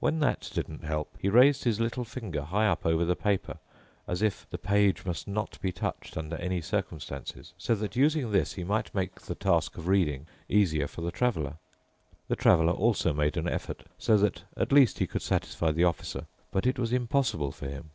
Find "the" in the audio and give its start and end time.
3.04-3.14, 4.48-4.56, 9.20-9.34, 11.02-11.12, 12.28-12.36, 15.72-15.84